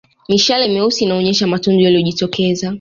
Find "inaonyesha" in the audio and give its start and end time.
1.03-1.47